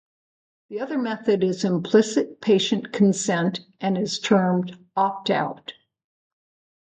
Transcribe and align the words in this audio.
The 0.69 0.79
other 0.79 0.97
method 0.97 1.43
is 1.43 1.63
implicit 1.63 2.41
patient 2.41 2.91
consent 2.91 3.59
and 3.79 3.99
is 3.99 4.17
termed 4.17 4.83
"opt-out". 4.95 5.73